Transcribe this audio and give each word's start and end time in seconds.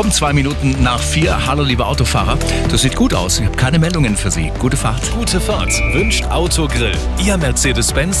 Um 0.00 0.10
zwei 0.10 0.32
Minuten 0.32 0.82
nach 0.82 1.02
vier. 1.02 1.46
Hallo, 1.46 1.62
liebe 1.62 1.84
Autofahrer. 1.84 2.38
Das 2.70 2.80
sieht 2.80 2.96
gut 2.96 3.12
aus. 3.12 3.38
Ich 3.38 3.44
habe 3.44 3.54
keine 3.54 3.78
Meldungen 3.78 4.16
für 4.16 4.30
Sie. 4.30 4.50
Gute 4.58 4.78
Fahrt. 4.78 5.02
Gute 5.12 5.38
Fahrt 5.38 5.70
wünscht 5.92 6.24
Autogrill. 6.24 6.96
Ihr 7.22 7.36
Mercedes-Benz 7.36 8.18